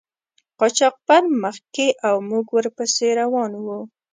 قاچاقبر 0.59 1.23
مخکې 1.43 1.87
او 2.07 2.15
موږ 2.29 2.45
ور 2.55 2.65
پسې 2.75 3.07
روان 3.21 3.51
وو. 3.63 3.79